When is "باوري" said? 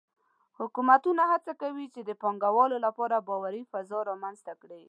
3.27-3.63